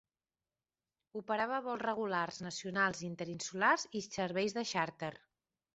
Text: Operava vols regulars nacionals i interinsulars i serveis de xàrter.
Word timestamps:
Operava 1.21 1.59
vols 1.67 1.83
regulars 1.83 2.41
nacionals 2.47 3.03
i 3.05 3.09
interinsulars 3.13 3.87
i 4.03 4.07
serveis 4.11 4.59
de 4.59 4.71
xàrter. 4.75 5.15